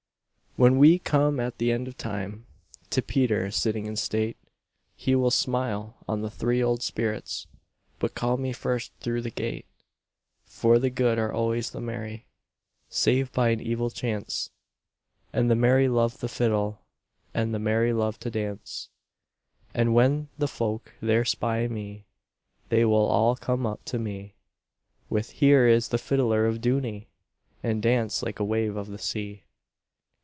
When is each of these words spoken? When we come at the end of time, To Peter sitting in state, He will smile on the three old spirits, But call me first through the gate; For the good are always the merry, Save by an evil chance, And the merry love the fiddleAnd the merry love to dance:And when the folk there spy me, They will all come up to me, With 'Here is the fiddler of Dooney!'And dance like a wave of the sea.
When 0.57 0.77
we 0.79 0.99
come 0.99 1.39
at 1.39 1.59
the 1.59 1.71
end 1.71 1.87
of 1.87 1.97
time, 1.97 2.45
To 2.89 3.01
Peter 3.01 3.51
sitting 3.51 3.85
in 3.85 3.95
state, 3.95 4.35
He 4.97 5.15
will 5.15 5.31
smile 5.31 5.95
on 6.09 6.19
the 6.21 6.29
three 6.29 6.61
old 6.61 6.81
spirits, 6.81 7.47
But 7.99 8.15
call 8.15 8.35
me 8.35 8.51
first 8.51 8.91
through 8.99 9.21
the 9.21 9.29
gate; 9.31 9.65
For 10.43 10.77
the 10.77 10.89
good 10.89 11.17
are 11.17 11.31
always 11.31 11.69
the 11.71 11.79
merry, 11.79 12.25
Save 12.89 13.31
by 13.31 13.47
an 13.51 13.61
evil 13.61 13.89
chance, 13.89 14.49
And 15.31 15.49
the 15.49 15.55
merry 15.55 15.87
love 15.87 16.19
the 16.19 16.27
fiddleAnd 16.27 16.79
the 17.53 17.57
merry 17.57 17.93
love 17.93 18.19
to 18.19 18.29
dance:And 18.29 19.93
when 19.93 20.27
the 20.37 20.49
folk 20.49 20.91
there 20.99 21.23
spy 21.23 21.69
me, 21.69 22.03
They 22.67 22.83
will 22.83 23.05
all 23.07 23.37
come 23.37 23.65
up 23.65 23.85
to 23.85 23.97
me, 23.97 24.33
With 25.09 25.29
'Here 25.29 25.65
is 25.69 25.87
the 25.87 25.97
fiddler 25.97 26.45
of 26.45 26.59
Dooney!'And 26.59 27.81
dance 27.81 28.21
like 28.21 28.39
a 28.41 28.43
wave 28.43 28.75
of 28.75 28.87
the 28.89 28.99
sea. 28.99 29.45